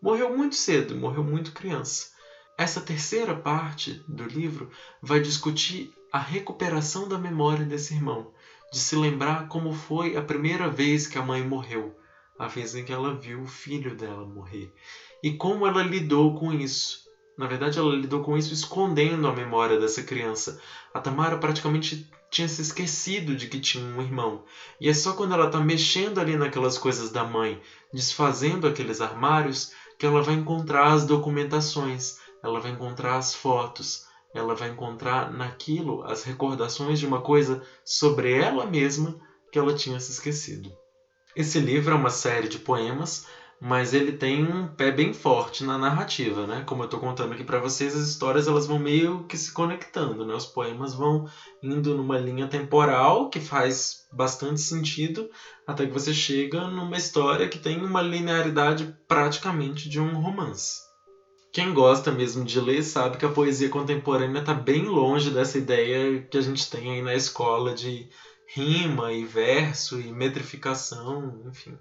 Morreu 0.00 0.36
muito 0.36 0.54
cedo, 0.54 0.96
morreu 0.96 1.22
muito 1.22 1.52
criança. 1.52 2.10
Essa 2.56 2.80
terceira 2.80 3.34
parte 3.34 4.02
do 4.08 4.24
livro 4.24 4.70
vai 5.00 5.20
discutir 5.20 5.92
a 6.12 6.18
recuperação 6.18 7.08
da 7.08 7.18
memória 7.18 7.64
desse 7.64 7.94
irmão, 7.94 8.32
de 8.72 8.78
se 8.78 8.96
lembrar 8.96 9.48
como 9.48 9.72
foi 9.72 10.16
a 10.16 10.22
primeira 10.22 10.68
vez 10.68 11.06
que 11.06 11.18
a 11.18 11.22
mãe 11.22 11.42
morreu, 11.42 11.96
a 12.38 12.46
vez 12.46 12.74
em 12.74 12.84
que 12.84 12.92
ela 12.92 13.14
viu 13.14 13.42
o 13.42 13.46
filho 13.46 13.94
dela 13.94 14.24
morrer, 14.24 14.72
e 15.22 15.32
como 15.32 15.66
ela 15.66 15.82
lidou 15.82 16.38
com 16.38 16.52
isso. 16.52 17.07
Na 17.38 17.46
verdade, 17.46 17.78
ela 17.78 17.94
lidou 17.94 18.20
com 18.20 18.36
isso 18.36 18.52
escondendo 18.52 19.28
a 19.28 19.32
memória 19.32 19.78
dessa 19.78 20.02
criança. 20.02 20.58
A 20.92 20.98
Tamara 20.98 21.38
praticamente 21.38 22.10
tinha 22.32 22.48
se 22.48 22.60
esquecido 22.60 23.36
de 23.36 23.46
que 23.46 23.60
tinha 23.60 23.84
um 23.84 24.02
irmão. 24.02 24.42
E 24.80 24.88
é 24.88 24.92
só 24.92 25.12
quando 25.12 25.34
ela 25.34 25.46
está 25.46 25.60
mexendo 25.60 26.18
ali 26.18 26.36
naquelas 26.36 26.76
coisas 26.76 27.10
da 27.10 27.22
mãe, 27.22 27.62
desfazendo 27.94 28.66
aqueles 28.66 29.00
armários, 29.00 29.70
que 29.96 30.04
ela 30.04 30.20
vai 30.20 30.34
encontrar 30.34 30.90
as 30.90 31.04
documentações, 31.04 32.16
ela 32.42 32.58
vai 32.58 32.72
encontrar 32.72 33.16
as 33.16 33.32
fotos, 33.32 34.02
ela 34.34 34.52
vai 34.52 34.68
encontrar 34.68 35.30
naquilo 35.30 36.02
as 36.04 36.24
recordações 36.24 36.98
de 36.98 37.06
uma 37.06 37.20
coisa 37.20 37.62
sobre 37.84 38.32
ela 38.32 38.66
mesma 38.66 39.16
que 39.52 39.58
ela 39.60 39.72
tinha 39.72 40.00
se 40.00 40.10
esquecido. 40.10 40.72
Esse 41.36 41.60
livro 41.60 41.92
é 41.92 41.96
uma 41.96 42.10
série 42.10 42.48
de 42.48 42.58
poemas 42.58 43.24
mas 43.60 43.92
ele 43.92 44.12
tem 44.12 44.44
um 44.44 44.68
pé 44.68 44.92
bem 44.92 45.12
forte 45.12 45.64
na 45.64 45.76
narrativa, 45.76 46.46
né? 46.46 46.62
Como 46.64 46.82
eu 46.82 46.84
estou 46.84 47.00
contando 47.00 47.32
aqui 47.32 47.42
para 47.42 47.58
vocês, 47.58 47.94
as 47.94 48.06
histórias 48.06 48.46
elas 48.46 48.68
vão 48.68 48.78
meio 48.78 49.24
que 49.24 49.36
se 49.36 49.52
conectando, 49.52 50.24
né? 50.24 50.32
Os 50.34 50.46
poemas 50.46 50.94
vão 50.94 51.28
indo 51.60 51.96
numa 51.96 52.16
linha 52.16 52.46
temporal 52.46 53.28
que 53.28 53.40
faz 53.40 54.06
bastante 54.12 54.60
sentido 54.60 55.28
até 55.66 55.86
que 55.86 55.92
você 55.92 56.14
chega 56.14 56.68
numa 56.68 56.96
história 56.96 57.48
que 57.48 57.58
tem 57.58 57.84
uma 57.84 58.00
linearidade 58.00 58.94
praticamente 59.08 59.88
de 59.88 60.00
um 60.00 60.20
romance. 60.20 60.86
Quem 61.52 61.74
gosta 61.74 62.12
mesmo 62.12 62.44
de 62.44 62.60
ler 62.60 62.84
sabe 62.84 63.16
que 63.16 63.24
a 63.24 63.30
poesia 63.30 63.68
contemporânea 63.68 64.38
está 64.38 64.54
bem 64.54 64.84
longe 64.84 65.30
dessa 65.30 65.58
ideia 65.58 66.22
que 66.22 66.38
a 66.38 66.42
gente 66.42 66.70
tem 66.70 66.92
aí 66.92 67.02
na 67.02 67.14
escola 67.14 67.74
de 67.74 68.08
rima 68.54 69.12
e 69.12 69.24
verso 69.24 70.00
e 70.00 70.12
metrificação, 70.12 71.42
enfim 71.48 71.76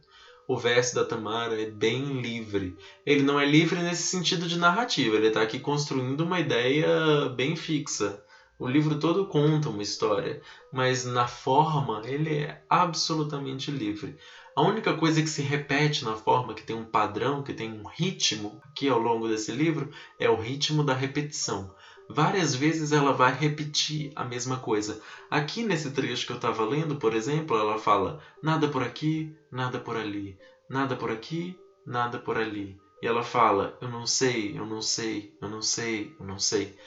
o 0.48 0.58
verso 0.58 0.96
da 0.96 1.04
Tamara 1.04 1.62
é 1.62 1.66
bem 1.66 2.22
livre. 2.22 2.78
Ele 3.06 3.24
não 3.24 3.40
é 3.40 3.46
livre 3.46 3.82
nesse 3.82 4.04
sentido 4.04 4.48
de 4.48 4.58
narrativa, 4.58 5.18
ele 5.18 5.28
está 5.28 5.42
aqui 5.42 5.60
construindo 5.60 6.22
uma 6.22 6.40
ideia 6.40 7.28
bem 7.36 7.56
fixa. 7.56 8.24
O 8.58 8.68
livro 8.68 8.98
todo 8.98 9.28
conta 9.28 9.70
uma 9.70 9.84
história, 9.84 10.42
mas 10.72 11.06
na 11.06 11.28
forma 11.28 12.02
ele 12.06 12.38
é 12.38 12.64
absolutamente 12.68 13.70
livre. 13.70 14.18
A 14.56 14.62
única 14.64 14.96
coisa 14.96 15.22
que 15.22 15.30
se 15.30 15.44
repete 15.44 16.04
na 16.04 16.16
forma, 16.16 16.56
que 16.56 16.64
tem 16.64 16.76
um 16.76 16.90
padrão, 16.90 17.44
que 17.44 17.54
tem 17.54 17.72
um 17.72 17.86
ritmo 17.86 18.60
aqui 18.64 18.90
ao 18.90 18.98
longo 18.98 19.28
desse 19.28 19.52
livro, 19.52 19.92
é 20.18 20.28
o 20.28 20.36
ritmo 20.36 20.84
da 20.84 20.96
repetição. 20.96 21.70
Várias 22.10 22.56
vezes 22.56 22.92
ela 22.92 23.12
vai 23.12 23.34
repetir 23.34 24.12
a 24.16 24.24
mesma 24.24 24.58
coisa. 24.58 25.02
Aqui 25.30 25.64
nesse 25.64 25.92
trecho 25.92 26.26
que 26.26 26.32
eu 26.32 26.38
estava 26.38 26.64
lendo, 26.64 26.96
por 26.96 27.14
exemplo, 27.14 27.58
ela 27.58 27.78
fala 27.78 28.20
nada 28.42 28.68
por 28.70 28.82
aqui, 28.82 29.36
nada 29.52 29.78
por 29.78 29.98
ali, 29.98 30.38
nada 30.70 30.96
por 30.96 31.12
aqui, 31.12 31.58
nada 31.86 32.18
por 32.18 32.38
ali. 32.38 32.78
E 33.02 33.08
ela 33.08 33.24
fala 33.24 33.78
eu 33.82 33.90
não 33.90 34.08
sei, 34.08 34.58
eu 34.58 34.66
não 34.66 34.82
sei, 34.82 35.36
eu 35.42 35.50
não 35.50 35.62
sei, 35.62 36.16
eu 36.18 36.26
não 36.26 36.40
sei. 36.40 36.78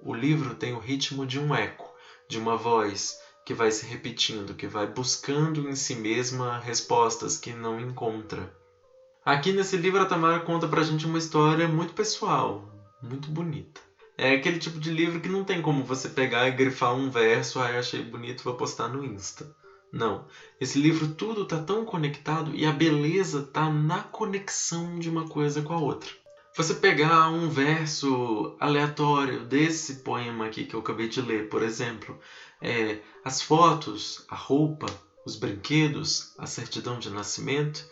O 0.00 0.14
livro 0.14 0.54
tem 0.54 0.72
o 0.72 0.78
ritmo 0.78 1.26
de 1.26 1.38
um 1.38 1.54
eco, 1.54 1.92
de 2.28 2.38
uma 2.38 2.56
voz 2.56 3.18
que 3.44 3.52
vai 3.52 3.70
se 3.70 3.84
repetindo, 3.84 4.54
que 4.54 4.66
vai 4.66 4.86
buscando 4.86 5.68
em 5.68 5.74
si 5.74 5.94
mesma 5.94 6.58
respostas 6.58 7.36
que 7.36 7.52
não 7.52 7.80
encontra. 7.80 8.54
Aqui 9.24 9.52
nesse 9.52 9.76
livro 9.76 10.02
a 10.02 10.06
Tamara 10.06 10.40
conta 10.40 10.68
pra 10.68 10.82
gente 10.82 11.06
uma 11.06 11.18
história 11.18 11.66
muito 11.66 11.92
pessoal, 11.92 12.70
muito 13.02 13.30
bonita. 13.30 13.80
É 14.16 14.32
aquele 14.32 14.58
tipo 14.58 14.78
de 14.78 14.90
livro 14.90 15.20
que 15.20 15.28
não 15.28 15.44
tem 15.44 15.60
como 15.60 15.82
você 15.84 16.08
pegar 16.08 16.46
e 16.46 16.52
grifar 16.52 16.94
um 16.94 17.10
verso, 17.10 17.58
ah, 17.58 17.78
achei 17.78 18.02
bonito, 18.02 18.44
vou 18.44 18.54
postar 18.54 18.88
no 18.88 19.04
Insta. 19.04 19.54
Não. 19.92 20.26
Esse 20.60 20.78
livro 20.78 21.08
tudo 21.08 21.44
tá 21.44 21.60
tão 21.60 21.84
conectado 21.84 22.54
e 22.54 22.64
a 22.64 22.72
beleza 22.72 23.42
tá 23.42 23.68
na 23.68 24.02
conexão 24.02 24.98
de 24.98 25.10
uma 25.10 25.28
coisa 25.28 25.62
com 25.62 25.72
a 25.72 25.80
outra. 25.80 26.10
Você 26.56 26.74
pegar 26.74 27.28
um 27.28 27.48
verso 27.48 28.56
aleatório 28.60 29.44
desse 29.44 29.96
poema 29.96 30.46
aqui 30.46 30.64
que 30.64 30.74
eu 30.74 30.80
acabei 30.80 31.08
de 31.08 31.20
ler, 31.20 31.48
por 31.48 31.62
exemplo, 31.62 32.18
é, 32.60 33.00
as 33.24 33.42
fotos, 33.42 34.24
a 34.28 34.36
roupa, 34.36 34.86
os 35.26 35.34
brinquedos, 35.34 36.32
a 36.38 36.46
certidão 36.46 37.00
de 37.00 37.10
nascimento, 37.10 37.84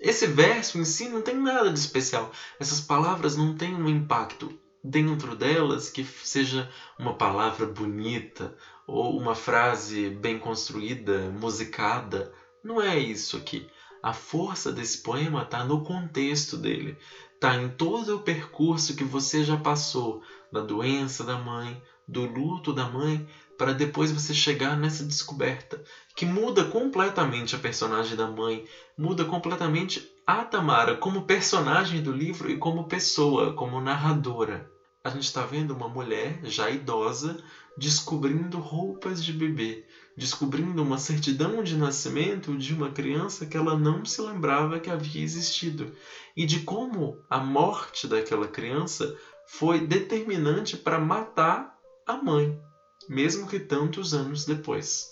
esse 0.00 0.26
verso 0.26 0.78
em 0.78 0.84
si 0.84 1.08
não 1.08 1.22
tem 1.22 1.36
nada 1.36 1.70
de 1.70 1.78
especial. 1.78 2.32
Essas 2.58 2.80
palavras 2.80 3.36
não 3.36 3.54
têm 3.54 3.74
um 3.74 3.88
impacto 3.88 4.58
dentro 4.82 5.34
delas 5.34 5.90
que 5.90 6.04
seja 6.04 6.70
uma 6.98 7.14
palavra 7.14 7.66
bonita 7.66 8.56
ou 8.86 9.18
uma 9.18 9.34
frase 9.34 10.10
bem 10.10 10.38
construída, 10.38 11.30
musicada. 11.30 12.32
Não 12.62 12.80
é 12.80 12.98
isso 12.98 13.36
aqui. 13.36 13.68
A 14.02 14.12
força 14.12 14.72
desse 14.72 14.98
poema 14.98 15.42
está 15.42 15.62
no 15.62 15.84
contexto 15.84 16.56
dele, 16.56 16.96
está 17.34 17.54
em 17.54 17.68
todo 17.68 18.16
o 18.16 18.22
percurso 18.22 18.96
que 18.96 19.04
você 19.04 19.44
já 19.44 19.56
passou 19.56 20.22
da 20.50 20.60
doença 20.60 21.22
da 21.22 21.36
mãe, 21.36 21.80
do 22.08 22.24
luto 22.24 22.72
da 22.72 22.86
mãe, 22.86 23.28
para 23.58 23.72
depois 23.72 24.10
você 24.10 24.32
chegar 24.32 24.74
nessa 24.76 25.04
descoberta 25.04 25.84
que 26.16 26.24
muda 26.24 26.64
completamente 26.64 27.54
a 27.54 27.58
personagem 27.58 28.16
da 28.16 28.26
mãe, 28.26 28.66
muda 28.96 29.24
completamente 29.24 30.00
a 30.30 30.44
Tamara 30.44 30.94
como 30.96 31.26
personagem 31.26 32.02
do 32.02 32.12
livro 32.12 32.50
e 32.50 32.56
como 32.56 32.86
pessoa, 32.86 33.52
como 33.54 33.80
narradora 33.80 34.70
a 35.02 35.08
gente 35.08 35.24
está 35.24 35.42
vendo 35.44 35.72
uma 35.72 35.88
mulher 35.88 36.40
já 36.44 36.70
idosa 36.70 37.38
descobrindo 37.76 38.58
roupas 38.58 39.24
de 39.24 39.32
bebê, 39.32 39.86
descobrindo 40.14 40.82
uma 40.82 40.98
certidão 40.98 41.62
de 41.62 41.74
nascimento 41.74 42.54
de 42.56 42.74
uma 42.74 42.90
criança 42.90 43.46
que 43.46 43.56
ela 43.56 43.74
não 43.74 44.04
se 44.04 44.20
lembrava 44.20 44.78
que 44.78 44.90
havia 44.90 45.22
existido 45.22 45.90
e 46.36 46.44
de 46.44 46.60
como 46.60 47.18
a 47.30 47.38
morte 47.38 48.06
daquela 48.06 48.46
criança 48.46 49.16
foi 49.46 49.80
determinante 49.80 50.76
para 50.76 50.98
matar 50.98 51.74
a 52.06 52.16
mãe, 52.16 52.60
mesmo 53.08 53.46
que 53.46 53.58
tantos 53.58 54.12
anos 54.12 54.44
depois. 54.44 55.08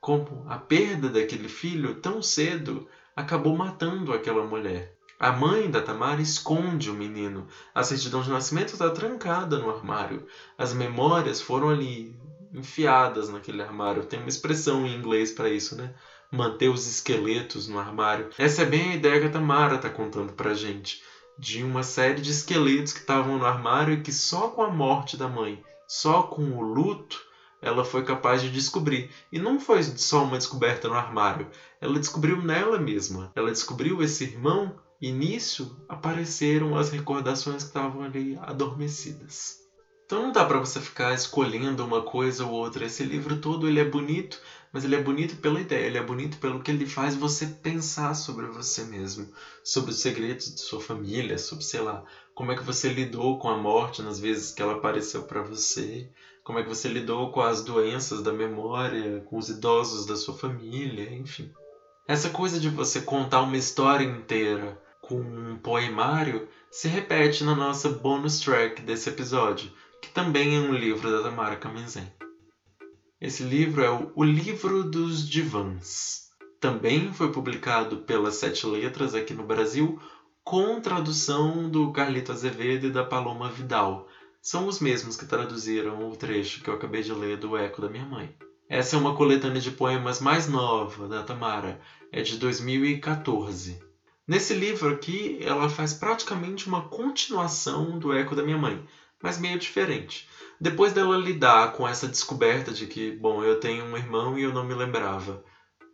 Como 0.00 0.44
a 0.48 0.58
perda 0.58 1.08
daquele 1.08 1.48
filho 1.48 1.94
tão 2.00 2.20
cedo 2.20 2.86
acabou 3.18 3.56
matando 3.56 4.12
aquela 4.12 4.44
mulher. 4.44 4.94
A 5.18 5.32
mãe 5.32 5.68
da 5.68 5.82
Tamara 5.82 6.22
esconde 6.22 6.88
o 6.88 6.94
menino. 6.94 7.48
A 7.74 7.82
certidão 7.82 8.22
de 8.22 8.30
nascimento 8.30 8.74
está 8.74 8.88
trancada 8.90 9.58
no 9.58 9.68
armário. 9.68 10.24
As 10.56 10.72
memórias 10.72 11.42
foram 11.42 11.68
ali 11.68 12.16
enfiadas 12.54 13.28
naquele 13.28 13.60
armário. 13.60 14.04
Tem 14.04 14.20
uma 14.20 14.28
expressão 14.28 14.86
em 14.86 14.94
inglês 14.94 15.32
para 15.32 15.50
isso, 15.50 15.74
né? 15.74 15.92
Manter 16.30 16.68
os 16.68 16.86
esqueletos 16.86 17.66
no 17.66 17.80
armário. 17.80 18.30
Essa 18.38 18.62
é 18.62 18.64
bem 18.64 18.92
a 18.92 18.94
ideia 18.94 19.18
que 19.18 19.26
a 19.26 19.30
Tamara 19.30 19.74
está 19.74 19.90
contando 19.90 20.32
pra 20.34 20.54
gente. 20.54 21.02
De 21.36 21.64
uma 21.64 21.82
série 21.82 22.20
de 22.20 22.30
esqueletos 22.30 22.92
que 22.92 23.00
estavam 23.00 23.36
no 23.36 23.46
armário 23.46 23.94
e 23.94 24.00
que 24.00 24.12
só 24.12 24.46
com 24.46 24.62
a 24.62 24.70
morte 24.70 25.16
da 25.16 25.26
mãe, 25.26 25.60
só 25.88 26.22
com 26.22 26.52
o 26.52 26.62
luto, 26.62 27.20
ela 27.60 27.84
foi 27.84 28.04
capaz 28.04 28.42
de 28.42 28.50
descobrir. 28.50 29.10
E 29.32 29.38
não 29.38 29.58
foi 29.60 29.82
só 29.82 30.24
uma 30.24 30.38
descoberta 30.38 30.88
no 30.88 30.94
armário, 30.94 31.48
ela 31.80 31.98
descobriu 31.98 32.40
nela 32.42 32.78
mesma. 32.78 33.32
Ela 33.34 33.50
descobriu 33.50 34.02
esse 34.02 34.24
irmão 34.24 34.76
e 35.00 35.12
nisso 35.12 35.76
apareceram 35.88 36.76
as 36.76 36.90
recordações 36.90 37.62
que 37.62 37.68
estavam 37.68 38.02
ali 38.02 38.36
adormecidas. 38.42 39.58
Então 40.08 40.22
não 40.22 40.32
dá 40.32 40.42
para 40.42 40.58
você 40.58 40.80
ficar 40.80 41.12
escolhendo 41.12 41.84
uma 41.84 42.00
coisa 42.00 42.46
ou 42.46 42.50
outra. 42.50 42.86
Esse 42.86 43.02
livro 43.02 43.36
todo 43.36 43.68
ele 43.68 43.78
é 43.78 43.84
bonito, 43.84 44.40
mas 44.72 44.82
ele 44.82 44.96
é 44.96 45.02
bonito 45.02 45.36
pela 45.36 45.60
ideia, 45.60 45.84
ele 45.84 45.98
é 45.98 46.02
bonito 46.02 46.38
pelo 46.38 46.62
que 46.62 46.70
ele 46.70 46.86
faz 46.86 47.14
você 47.14 47.44
pensar 47.44 48.14
sobre 48.14 48.46
você 48.46 48.84
mesmo, 48.84 49.30
sobre 49.62 49.90
os 49.90 50.00
segredos 50.00 50.54
de 50.54 50.62
sua 50.62 50.80
família, 50.80 51.36
sobre 51.36 51.62
sei 51.62 51.80
lá, 51.80 52.02
como 52.34 52.50
é 52.50 52.56
que 52.56 52.64
você 52.64 52.88
lidou 52.88 53.38
com 53.38 53.50
a 53.50 53.56
morte 53.58 54.00
nas 54.00 54.18
vezes 54.18 54.50
que 54.50 54.62
ela 54.62 54.76
apareceu 54.76 55.24
para 55.24 55.42
você, 55.42 56.08
como 56.48 56.60
é 56.60 56.62
que 56.62 56.68
você 56.70 56.88
lidou 56.88 57.30
com 57.30 57.42
as 57.42 57.62
doenças 57.62 58.22
da 58.22 58.32
memória, 58.32 59.20
com 59.26 59.36
os 59.36 59.50
idosos 59.50 60.06
da 60.06 60.16
sua 60.16 60.32
família, 60.32 61.12
enfim. 61.12 61.52
Essa 62.08 62.30
coisa 62.30 62.58
de 62.58 62.70
você 62.70 63.02
contar 63.02 63.42
uma 63.42 63.58
história 63.58 64.02
inteira 64.02 64.80
com 65.02 65.20
um 65.20 65.58
poemário 65.58 66.48
se 66.70 66.88
repete 66.88 67.44
na 67.44 67.54
nossa 67.54 67.90
bonus 67.90 68.40
track 68.40 68.80
desse 68.80 69.10
episódio, 69.10 69.70
que 70.00 70.08
também 70.08 70.56
é 70.56 70.60
um 70.60 70.72
livro 70.72 71.10
da 71.10 71.22
Tamara 71.22 71.54
Kamenzen. 71.54 72.10
Esse 73.20 73.42
livro 73.42 73.82
é 73.82 73.90
o, 73.90 74.10
o 74.16 74.24
Livro 74.24 74.84
dos 74.84 75.28
Divãs. 75.28 76.30
Também 76.58 77.12
foi 77.12 77.30
publicado 77.30 77.98
pelas 77.98 78.36
Sete 78.36 78.66
Letras 78.66 79.14
aqui 79.14 79.34
no 79.34 79.44
Brasil, 79.44 80.00
com 80.42 80.80
tradução 80.80 81.68
do 81.68 81.92
Carlito 81.92 82.32
Azevedo 82.32 82.86
e 82.86 82.90
da 82.90 83.04
Paloma 83.04 83.50
Vidal. 83.50 84.08
São 84.40 84.66
os 84.66 84.80
mesmos 84.80 85.16
que 85.16 85.26
traduziram 85.26 86.08
o 86.08 86.16
trecho 86.16 86.62
que 86.62 86.70
eu 86.70 86.74
acabei 86.74 87.02
de 87.02 87.12
ler 87.12 87.36
do 87.36 87.56
Eco 87.56 87.82
da 87.82 87.88
Minha 87.88 88.06
Mãe. 88.06 88.34
Essa 88.68 88.96
é 88.96 88.98
uma 88.98 89.16
coletânea 89.16 89.60
de 89.60 89.70
poemas 89.70 90.20
mais 90.20 90.48
nova 90.48 91.08
da 91.08 91.22
Tamara, 91.22 91.80
é 92.12 92.22
de 92.22 92.36
2014. 92.38 93.80
Nesse 94.26 94.52
livro 94.54 94.90
aqui, 94.90 95.38
ela 95.40 95.68
faz 95.68 95.94
praticamente 95.94 96.68
uma 96.68 96.88
continuação 96.88 97.98
do 97.98 98.12
Eco 98.12 98.36
da 98.36 98.42
Minha 98.42 98.58
Mãe, 98.58 98.86
mas 99.22 99.38
meio 99.38 99.58
diferente. 99.58 100.28
Depois 100.60 100.92
dela 100.92 101.16
lidar 101.16 101.72
com 101.72 101.88
essa 101.88 102.06
descoberta 102.06 102.72
de 102.72 102.86
que, 102.86 103.12
bom, 103.12 103.42
eu 103.42 103.58
tenho 103.58 103.84
um 103.84 103.96
irmão 103.96 104.38
e 104.38 104.42
eu 104.42 104.52
não 104.52 104.64
me 104.64 104.74
lembrava. 104.74 105.42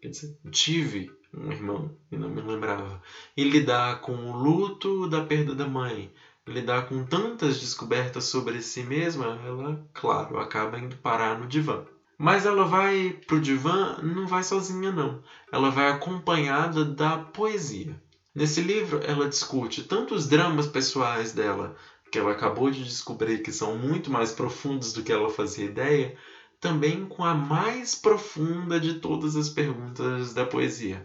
Quer 0.03 0.09
dizer, 0.09 0.37
tive 0.51 1.11
um 1.33 1.51
irmão 1.51 1.97
e 2.11 2.17
não 2.17 2.29
me 2.29 2.41
lembrava. 2.41 3.01
E 3.37 3.45
lidar 3.45 4.01
com 4.01 4.13
o 4.13 4.37
luto 4.37 5.09
da 5.09 5.25
perda 5.25 5.55
da 5.55 5.67
mãe, 5.67 6.13
lidar 6.47 6.89
com 6.89 7.05
tantas 7.05 7.59
descobertas 7.59 8.25
sobre 8.25 8.61
si 8.61 8.83
mesma, 8.83 9.41
ela, 9.45 9.87
claro, 9.93 10.39
acaba 10.39 10.79
indo 10.79 10.97
parar 10.97 11.39
no 11.39 11.47
divã. 11.47 11.85
Mas 12.19 12.47
ela 12.47 12.65
vai 12.65 13.19
pro 13.27 13.41
divã, 13.41 13.97
não 14.03 14.27
vai 14.27 14.43
sozinha 14.43 14.93
não. 14.93 15.21
Ela 15.53 15.71
vai 15.71 15.89
acompanhada 15.89 16.85
da 16.85 17.19
poesia. 17.19 18.01
Nesse 18.35 18.61
livro, 18.61 19.01
ela 19.05 19.29
discute 19.29 19.83
tanto 19.85 20.15
os 20.15 20.29
dramas 20.29 20.67
pessoais 20.67 21.33
dela, 21.33 21.77
que 22.11 22.19
ela 22.19 22.33
acabou 22.33 22.71
de 22.71 22.85
descobrir 22.85 23.43
que 23.43 23.53
são 23.53 23.77
muito 23.77 24.11
mais 24.11 24.33
profundos 24.33 24.93
do 24.93 25.03
que 25.03 25.13
ela 25.13 25.29
fazia 25.29 25.65
ideia, 25.65 26.17
também 26.61 27.07
com 27.07 27.25
a 27.25 27.35
mais 27.35 27.95
profunda 27.95 28.79
de 28.79 28.95
todas 28.95 29.37
as 29.37 29.49
perguntas 29.49 30.33
da 30.33 30.45
poesia. 30.45 31.05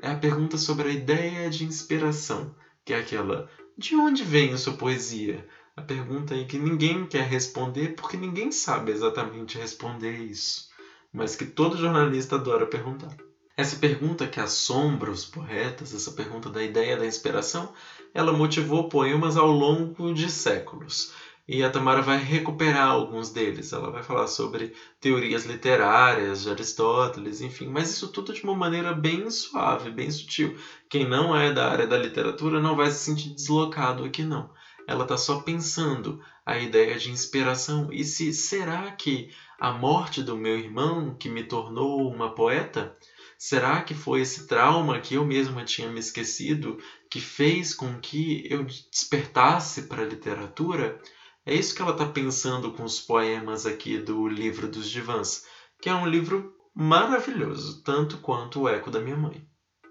É 0.00 0.10
a 0.10 0.16
pergunta 0.16 0.56
sobre 0.56 0.88
a 0.88 0.92
ideia 0.92 1.50
de 1.50 1.64
inspiração, 1.64 2.54
que 2.84 2.92
é 2.92 2.98
aquela: 2.98 3.48
de 3.76 3.94
onde 3.94 4.22
vem 4.24 4.52
a 4.52 4.58
sua 4.58 4.72
poesia? 4.72 5.44
A 5.76 5.80
pergunta 5.82 6.34
em 6.34 6.46
que 6.46 6.58
ninguém 6.58 7.06
quer 7.06 7.24
responder 7.24 7.94
porque 7.94 8.16
ninguém 8.16 8.50
sabe 8.50 8.90
exatamente 8.92 9.56
responder 9.58 10.14
isso, 10.14 10.66
mas 11.12 11.34
que 11.36 11.44
todo 11.44 11.76
jornalista 11.76 12.34
adora 12.36 12.66
perguntar. 12.66 13.14
Essa 13.56 13.76
pergunta 13.76 14.26
que 14.28 14.38
assombra 14.40 15.10
os 15.10 15.24
poetas, 15.24 15.92
essa 15.94 16.10
pergunta 16.10 16.50
da 16.50 16.62
ideia 16.62 16.96
da 16.96 17.06
inspiração, 17.06 17.70
ela 18.12 18.32
motivou 18.32 18.88
poemas 18.88 19.36
ao 19.36 19.48
longo 19.50 20.12
de 20.12 20.28
séculos. 20.28 21.10
E 21.48 21.62
a 21.62 21.70
Tamara 21.70 22.02
vai 22.02 22.18
recuperar 22.18 22.88
alguns 22.88 23.30
deles. 23.30 23.72
Ela 23.72 23.90
vai 23.90 24.02
falar 24.02 24.26
sobre 24.26 24.74
teorias 25.00 25.44
literárias 25.44 26.42
de 26.42 26.50
Aristóteles, 26.50 27.40
enfim, 27.40 27.68
mas 27.68 27.90
isso 27.90 28.08
tudo 28.08 28.32
de 28.32 28.42
uma 28.42 28.54
maneira 28.54 28.92
bem 28.92 29.30
suave, 29.30 29.90
bem 29.90 30.10
sutil. 30.10 30.56
Quem 30.88 31.06
não 31.06 31.36
é 31.36 31.52
da 31.52 31.70
área 31.70 31.86
da 31.86 31.96
literatura 31.96 32.60
não 32.60 32.74
vai 32.74 32.90
se 32.90 33.04
sentir 33.04 33.30
deslocado 33.34 34.04
aqui, 34.04 34.24
não. 34.24 34.50
Ela 34.88 35.02
está 35.02 35.16
só 35.16 35.40
pensando 35.40 36.20
a 36.44 36.58
ideia 36.58 36.98
de 36.98 37.10
inspiração. 37.10 37.92
E 37.92 38.04
se 38.04 38.32
será 38.32 38.90
que 38.92 39.28
a 39.58 39.72
morte 39.72 40.22
do 40.22 40.36
meu 40.36 40.58
irmão, 40.58 41.16
que 41.16 41.28
me 41.28 41.44
tornou 41.44 42.10
uma 42.10 42.34
poeta, 42.34 42.96
Será 43.38 43.82
que 43.82 43.94
foi 43.94 44.22
esse 44.22 44.46
trauma 44.46 44.98
que 44.98 45.14
eu 45.14 45.24
mesma 45.24 45.62
tinha 45.62 45.90
me 45.90 46.00
esquecido 46.00 46.78
que 47.10 47.20
fez 47.20 47.74
com 47.74 48.00
que 48.00 48.46
eu 48.50 48.64
despertasse 48.64 49.82
para 49.82 50.02
a 50.02 50.06
literatura? 50.06 50.98
É 51.46 51.54
isso 51.54 51.76
que 51.76 51.80
ela 51.80 51.92
está 51.92 52.04
pensando 52.04 52.72
com 52.72 52.82
os 52.82 53.00
poemas 53.00 53.66
aqui 53.66 53.98
do 53.98 54.26
Livro 54.26 54.66
dos 54.66 54.90
Divãs, 54.90 55.44
que 55.80 55.88
é 55.88 55.94
um 55.94 56.04
livro 56.04 56.52
maravilhoso, 56.74 57.84
tanto 57.84 58.18
quanto 58.18 58.62
O 58.62 58.68
Eco 58.68 58.90
da 58.90 58.98
Minha 58.98 59.16
Mãe. 59.16 59.46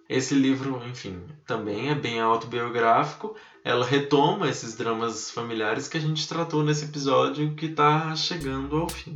Esse 0.09 0.35
livro, 0.35 0.83
enfim, 0.85 1.25
também 1.47 1.89
é 1.89 1.95
bem 1.95 2.19
autobiográfico. 2.19 3.37
Ela 3.63 3.85
retoma 3.85 4.49
esses 4.49 4.75
dramas 4.75 5.31
familiares 5.31 5.87
que 5.87 5.95
a 5.97 6.01
gente 6.01 6.27
tratou 6.27 6.61
nesse 6.61 6.85
episódio 6.85 7.55
que 7.55 7.67
está 7.67 8.13
chegando 8.17 8.77
ao 8.77 8.89
fim. 8.89 9.13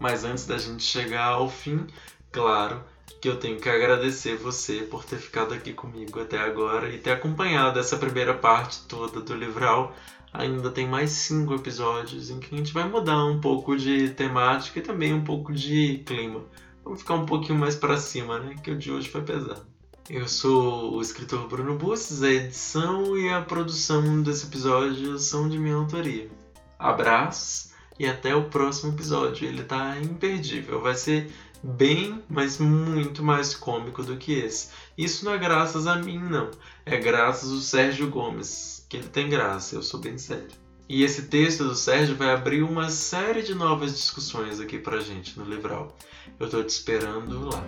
Mas 0.00 0.24
antes 0.24 0.46
da 0.46 0.56
gente 0.56 0.84
chegar 0.84 1.26
ao 1.26 1.50
fim, 1.50 1.88
claro, 2.30 2.84
que 3.20 3.28
eu 3.28 3.36
tenho 3.36 3.58
que 3.58 3.68
agradecer 3.68 4.36
você 4.36 4.82
por 4.82 5.04
ter 5.04 5.18
ficado 5.18 5.52
aqui 5.52 5.72
comigo 5.72 6.20
até 6.20 6.38
agora 6.38 6.88
e 6.88 6.98
ter 6.98 7.10
acompanhado 7.10 7.80
essa 7.80 7.96
primeira 7.96 8.32
parte 8.32 8.86
toda 8.86 9.20
do 9.20 9.34
livral. 9.34 9.94
Ainda 10.34 10.68
tem 10.68 10.88
mais 10.88 11.10
cinco 11.12 11.54
episódios 11.54 12.28
em 12.28 12.40
que 12.40 12.52
a 12.52 12.58
gente 12.58 12.72
vai 12.72 12.88
mudar 12.88 13.24
um 13.24 13.40
pouco 13.40 13.76
de 13.76 14.10
temática 14.10 14.80
e 14.80 14.82
também 14.82 15.14
um 15.14 15.22
pouco 15.22 15.52
de 15.52 16.02
clima. 16.04 16.42
Vamos 16.82 17.02
ficar 17.02 17.14
um 17.14 17.24
pouquinho 17.24 17.56
mais 17.56 17.76
para 17.76 17.96
cima, 17.96 18.40
né? 18.40 18.56
Que 18.60 18.72
o 18.72 18.76
de 18.76 18.90
hoje 18.90 19.08
foi 19.08 19.22
pesado. 19.22 19.64
Eu 20.10 20.26
sou 20.26 20.96
o 20.96 21.00
escritor 21.00 21.46
Bruno 21.46 21.78
Busses, 21.78 22.24
a 22.24 22.30
edição 22.30 23.16
e 23.16 23.30
a 23.30 23.42
produção 23.42 24.22
desse 24.22 24.46
episódio 24.46 25.16
são 25.20 25.48
de 25.48 25.56
minha 25.56 25.76
autoria. 25.76 26.28
Abraços 26.76 27.72
e 27.96 28.04
até 28.04 28.34
o 28.34 28.50
próximo 28.50 28.92
episódio. 28.92 29.46
Ele 29.46 29.62
tá 29.62 29.96
imperdível. 30.00 30.80
Vai 30.80 30.96
ser 30.96 31.30
bem, 31.62 32.20
mas 32.28 32.58
muito 32.58 33.22
mais 33.22 33.54
cômico 33.54 34.02
do 34.02 34.16
que 34.16 34.32
esse. 34.32 34.70
Isso 34.98 35.24
não 35.24 35.32
é 35.32 35.38
graças 35.38 35.86
a 35.86 35.94
mim, 35.94 36.18
não. 36.18 36.50
É 36.84 36.98
graças 36.98 37.50
ao 37.50 37.58
Sérgio 37.58 38.10
Gomes, 38.10 38.83
que 38.94 38.98
ele 38.98 39.08
tem 39.08 39.28
graça, 39.28 39.74
eu 39.74 39.82
sou 39.82 39.98
bem 39.98 40.16
sério. 40.16 40.48
E 40.88 41.02
esse 41.02 41.22
texto 41.22 41.64
do 41.64 41.74
Sérgio 41.74 42.14
vai 42.14 42.30
abrir 42.30 42.62
uma 42.62 42.88
série 42.90 43.42
de 43.42 43.54
novas 43.54 43.92
discussões 43.96 44.60
aqui 44.60 44.78
pra 44.78 45.00
gente 45.00 45.36
no 45.38 45.44
Livral. 45.44 45.96
Eu 46.38 46.48
tô 46.48 46.62
te 46.62 46.68
esperando 46.68 47.48
lá. 47.48 47.64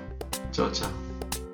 Tchau, 0.53 0.71
tchau. 0.71 1.46